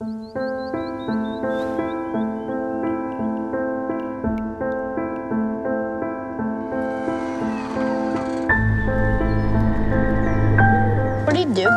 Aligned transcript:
What 0.00 0.10
do 11.34 11.40
you 11.40 11.52
do? 11.52 11.68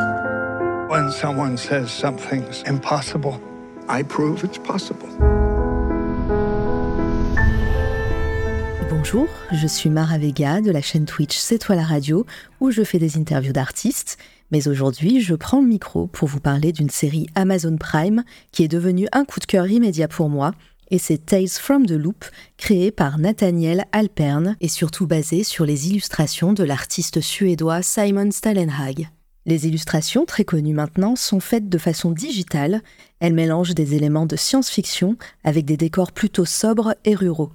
When 0.88 1.12
someone 1.12 1.57
says 1.57 1.89
something's 1.89 2.62
impossible, 2.62 3.42
I 3.88 4.04
prove 4.04 4.44
it's 4.44 4.60
possible. 4.60 5.30
Bonjour, 9.04 9.27
je 9.52 9.65
suis 9.65 9.89
Mara 9.89 10.20
Vega 10.20 10.61
de 10.61 10.70
la 10.70 10.83
chaîne 10.83 11.07
Twitch 11.07 11.36
C'est 11.36 11.57
toi 11.57 11.75
la 11.75 11.83
radio 11.83 12.23
où 12.59 12.70
je 12.70 12.83
fais 12.83 13.00
des 13.00 13.18
interviews 13.18 13.51
d'artistes. 13.51 14.20
Mais 14.51 14.68
aujourd'hui, 14.68 15.21
je 15.21 15.33
prends 15.33 15.59
le 15.59 15.68
micro 15.68 16.05
pour 16.05 16.27
vous 16.27 16.39
parler 16.39 16.71
d'une 16.71 16.91
série 16.91 17.25
Amazon 17.33 17.77
Prime 17.77 18.23
qui 18.51 18.64
est 18.64 18.68
devenue 18.68 19.07
un 19.11 19.25
coup 19.25 19.39
de 19.39 19.45
cœur 19.45 19.65
immédiat 19.65 20.07
pour 20.07 20.29
moi. 20.29 20.51
Et 20.92 21.00
c'est 21.00 21.18
Tales 21.18 21.47
from 21.50 21.87
the 21.87 21.93
Loop, 21.93 22.25
créé 22.57 22.92
par 22.92 23.18
Nathaniel 23.18 23.86
Alpern 23.92 24.56
et 24.61 24.68
surtout 24.68 25.07
basé 25.07 25.43
sur 25.43 25.65
les 25.65 25.89
illustrations 25.89 26.54
de 26.54 26.64
l'artiste 26.64 27.21
suédois 27.21 27.81
Simon 27.81 28.29
Stallenhag. 28.29 29.09
Les 29.47 29.68
illustrations, 29.68 30.25
très 30.25 30.45
connues 30.45 30.75
maintenant, 30.75 31.15
sont 31.15 31.39
faites 31.39 31.70
de 31.70 31.78
façon 31.79 32.11
digitale. 32.11 32.83
Elles 33.20 33.33
mélangent 33.33 33.73
des 33.73 33.95
éléments 33.95 34.28
de 34.28 34.36
science-fiction 34.36 35.17
avec 35.44 35.66
des 35.66 35.75
décors 35.75 36.11
plutôt 36.11 36.45
sobres 36.45 36.94
et 37.03 37.16
ruraux. 37.16 37.52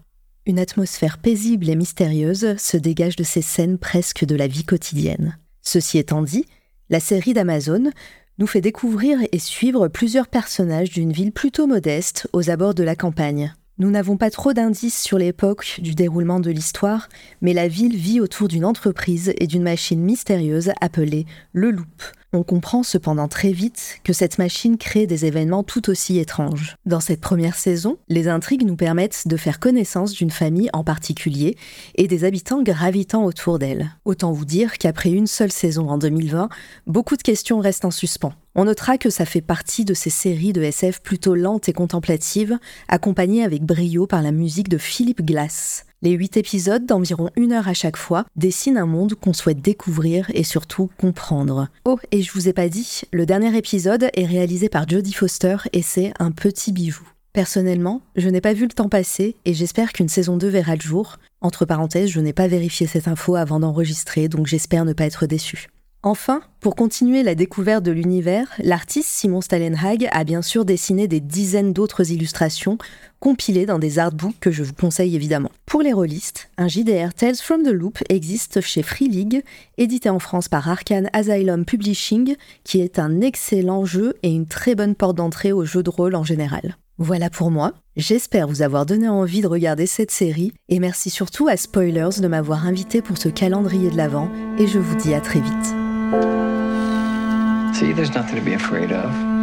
Une 0.48 0.60
atmosphère 0.60 1.18
paisible 1.18 1.68
et 1.68 1.74
mystérieuse 1.74 2.56
se 2.56 2.76
dégage 2.76 3.16
de 3.16 3.24
ces 3.24 3.42
scènes 3.42 3.78
presque 3.78 4.24
de 4.24 4.36
la 4.36 4.46
vie 4.46 4.62
quotidienne. 4.62 5.36
Ceci 5.60 5.98
étant 5.98 6.22
dit, 6.22 6.44
la 6.88 7.00
série 7.00 7.34
d'Amazon 7.34 7.90
nous 8.38 8.46
fait 8.46 8.60
découvrir 8.60 9.18
et 9.32 9.40
suivre 9.40 9.88
plusieurs 9.88 10.28
personnages 10.28 10.90
d'une 10.90 11.10
ville 11.10 11.32
plutôt 11.32 11.66
modeste 11.66 12.28
aux 12.32 12.48
abords 12.48 12.74
de 12.74 12.84
la 12.84 12.94
campagne. 12.94 13.52
Nous 13.78 13.90
n'avons 13.90 14.16
pas 14.16 14.30
trop 14.30 14.52
d'indices 14.52 15.02
sur 15.02 15.18
l'époque 15.18 15.80
du 15.80 15.96
déroulement 15.96 16.38
de 16.38 16.52
l'histoire, 16.52 17.08
mais 17.40 17.52
la 17.52 17.66
ville 17.66 17.96
vit 17.96 18.20
autour 18.20 18.46
d'une 18.46 18.64
entreprise 18.64 19.34
et 19.38 19.48
d'une 19.48 19.64
machine 19.64 20.00
mystérieuse 20.00 20.70
appelée 20.80 21.26
le 21.52 21.72
Loop. 21.72 22.02
On 22.32 22.42
comprend 22.42 22.82
cependant 22.82 23.28
très 23.28 23.52
vite 23.52 24.00
que 24.02 24.12
cette 24.12 24.38
machine 24.38 24.76
crée 24.78 25.06
des 25.06 25.26
événements 25.26 25.62
tout 25.62 25.88
aussi 25.88 26.18
étranges. 26.18 26.76
Dans 26.84 27.00
cette 27.00 27.20
première 27.20 27.54
saison, 27.54 27.98
les 28.08 28.26
intrigues 28.26 28.66
nous 28.66 28.76
permettent 28.76 29.28
de 29.28 29.36
faire 29.36 29.60
connaissance 29.60 30.12
d'une 30.12 30.30
famille 30.30 30.68
en 30.72 30.82
particulier 30.82 31.56
et 31.94 32.08
des 32.08 32.24
habitants 32.24 32.62
gravitant 32.62 33.24
autour 33.24 33.58
d'elle. 33.58 33.92
Autant 34.04 34.32
vous 34.32 34.44
dire 34.44 34.76
qu'après 34.78 35.10
une 35.10 35.28
seule 35.28 35.52
saison 35.52 35.88
en 35.88 35.98
2020, 35.98 36.48
beaucoup 36.86 37.16
de 37.16 37.22
questions 37.22 37.60
restent 37.60 37.84
en 37.84 37.90
suspens. 37.92 38.32
On 38.56 38.64
notera 38.64 38.98
que 38.98 39.10
ça 39.10 39.24
fait 39.24 39.40
partie 39.40 39.84
de 39.84 39.94
ces 39.94 40.10
séries 40.10 40.52
de 40.52 40.62
SF 40.62 41.00
plutôt 41.00 41.34
lentes 41.34 41.68
et 41.68 41.72
contemplatives, 41.72 42.58
accompagnées 42.88 43.44
avec 43.44 43.62
brio 43.62 44.06
par 44.06 44.22
la 44.22 44.32
musique 44.32 44.68
de 44.68 44.78
Philippe 44.78 45.22
Glass. 45.22 45.84
Les 46.06 46.12
huit 46.12 46.36
épisodes 46.36 46.86
d'environ 46.86 47.30
une 47.34 47.50
heure 47.50 47.66
à 47.66 47.74
chaque 47.74 47.96
fois 47.96 48.26
dessinent 48.36 48.78
un 48.78 48.86
monde 48.86 49.14
qu'on 49.14 49.32
souhaite 49.32 49.60
découvrir 49.60 50.30
et 50.34 50.44
surtout 50.44 50.88
comprendre. 51.00 51.66
Oh, 51.84 51.98
et 52.12 52.22
je 52.22 52.30
vous 52.32 52.46
ai 52.46 52.52
pas 52.52 52.68
dit, 52.68 53.00
le 53.12 53.26
dernier 53.26 53.58
épisode 53.58 54.08
est 54.14 54.24
réalisé 54.24 54.68
par 54.68 54.88
Jodie 54.88 55.12
Foster 55.12 55.56
et 55.72 55.82
c'est 55.82 56.12
un 56.20 56.30
petit 56.30 56.70
bijou. 56.70 57.02
Personnellement, 57.32 58.02
je 58.14 58.28
n'ai 58.28 58.40
pas 58.40 58.52
vu 58.52 58.66
le 58.66 58.72
temps 58.72 58.88
passer 58.88 59.34
et 59.46 59.52
j'espère 59.52 59.92
qu'une 59.92 60.08
saison 60.08 60.36
2 60.36 60.46
verra 60.46 60.76
le 60.76 60.80
jour. 60.80 61.16
Entre 61.40 61.64
parenthèses, 61.64 62.10
je 62.10 62.20
n'ai 62.20 62.32
pas 62.32 62.46
vérifié 62.46 62.86
cette 62.86 63.08
info 63.08 63.34
avant 63.34 63.58
d'enregistrer, 63.58 64.28
donc 64.28 64.46
j'espère 64.46 64.84
ne 64.84 64.92
pas 64.92 65.06
être 65.06 65.26
déçu. 65.26 65.66
Enfin, 66.06 66.40
pour 66.60 66.76
continuer 66.76 67.24
la 67.24 67.34
découverte 67.34 67.82
de 67.82 67.90
l'univers, 67.90 68.46
l'artiste 68.60 69.08
Simon 69.08 69.40
Stallenhag 69.40 70.08
a 70.12 70.22
bien 70.22 70.40
sûr 70.40 70.64
dessiné 70.64 71.08
des 71.08 71.18
dizaines 71.18 71.72
d'autres 71.72 72.12
illustrations 72.12 72.78
compilées 73.18 73.66
dans 73.66 73.80
des 73.80 73.98
artbooks 73.98 74.38
que 74.38 74.52
je 74.52 74.62
vous 74.62 74.72
conseille 74.72 75.16
évidemment. 75.16 75.50
Pour 75.66 75.82
les 75.82 75.92
rôlistes, 75.92 76.48
un 76.58 76.68
JDR 76.68 77.12
Tales 77.12 77.34
from 77.34 77.64
the 77.64 77.72
Loop 77.72 77.98
existe 78.08 78.60
chez 78.60 78.84
Free 78.84 79.08
League, 79.08 79.42
édité 79.78 80.08
en 80.08 80.20
France 80.20 80.48
par 80.48 80.68
Arcane 80.68 81.10
Asylum 81.12 81.64
Publishing, 81.64 82.36
qui 82.62 82.80
est 82.80 83.00
un 83.00 83.20
excellent 83.20 83.84
jeu 83.84 84.14
et 84.22 84.30
une 84.30 84.46
très 84.46 84.76
bonne 84.76 84.94
porte 84.94 85.16
d'entrée 85.16 85.50
au 85.50 85.64
jeu 85.64 85.82
de 85.82 85.90
rôle 85.90 86.14
en 86.14 86.22
général. 86.22 86.76
Voilà 86.98 87.30
pour 87.30 87.50
moi. 87.50 87.72
J'espère 87.96 88.46
vous 88.46 88.62
avoir 88.62 88.86
donné 88.86 89.08
envie 89.08 89.40
de 89.40 89.48
regarder 89.48 89.86
cette 89.86 90.12
série 90.12 90.52
et 90.68 90.78
merci 90.78 91.10
surtout 91.10 91.48
à 91.48 91.56
Spoilers 91.56 92.20
de 92.20 92.28
m'avoir 92.28 92.64
invité 92.64 93.02
pour 93.02 93.18
ce 93.18 93.28
calendrier 93.28 93.90
de 93.90 93.96
l'Avent 93.96 94.30
et 94.56 94.68
je 94.68 94.78
vous 94.78 94.94
dis 94.94 95.12
à 95.12 95.20
très 95.20 95.40
vite. 95.40 95.74
See, 97.76 97.92
there's 97.92 98.14
nothing 98.14 98.36
to 98.36 98.40
be 98.40 98.54
afraid 98.54 98.92
of. 98.92 99.35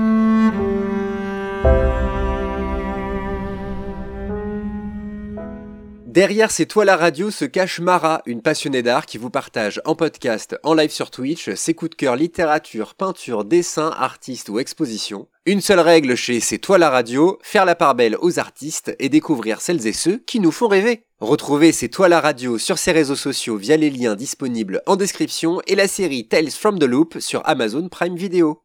Derrière 6.14 6.52
C'est 6.52 6.68
toi 6.68 6.86
la 6.86 6.96
radio 6.96 7.32
se 7.32 7.44
cache 7.44 7.80
Mara, 7.80 8.22
une 8.28 8.44
passionnée 8.44 8.84
d'art 8.84 9.08
qui 9.08 9.18
vous 9.18 9.32
partage 9.32 9.82
en 9.84 9.96
podcast, 9.96 10.56
en 10.62 10.76
live 10.76 10.92
sur 10.92 11.10
Twitch, 11.10 11.52
ses 11.56 11.74
coups 11.74 11.90
de 11.90 11.96
cœur 11.96 12.16
littérature, 12.16 12.94
peinture, 12.94 13.44
dessin, 13.44 13.92
artistes 13.98 14.48
ou 14.50 14.60
expositions. 14.60 15.28
Une 15.48 15.60
seule 15.60 15.80
règle 15.80 16.14
chez 16.14 16.40
C'est 16.40 16.60
toi 16.60 16.78
la 16.78 16.92
radio, 16.92 17.40
faire 17.42 17.66
la 17.66 17.74
part 17.74 17.96
belle 17.96 18.16
aux 18.22 18.38
artistes 18.38 18.96
et 19.00 19.10
découvrir 19.10 19.60
celles 19.60 19.88
et 19.88 19.92
ceux 19.92 20.20
qui 20.20 20.40
nous 20.40 20.52
font 20.52 20.68
rêver. 20.68 21.02
Retrouvez 21.20 21.72
C'est 21.72 21.90
toi 21.90 22.08
la 22.08 22.22
radio 22.22 22.60
sur 22.60 22.78
ses 22.78 22.92
réseaux 22.92 23.16
sociaux 23.16 23.58
via 23.58 23.76
les 23.76 23.90
liens 23.90 24.14
disponibles 24.14 24.84
en 24.86 24.98
description 24.98 25.62
et 25.66 25.74
la 25.74 25.88
série 25.88 26.28
Tales 26.28 26.52
from 26.52 26.78
the 26.78 26.84
Loop 26.84 27.18
sur 27.22 27.42
Amazon 27.50 27.90
Prime 27.90 28.18
Video. 28.18 28.62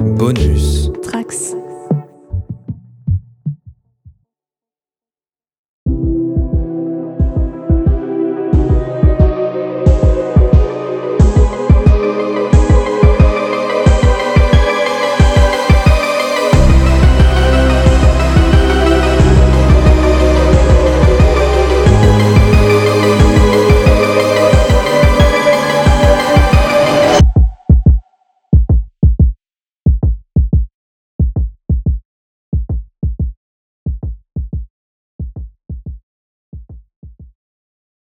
Bonus. 0.00 0.90
Trax. 1.02 1.54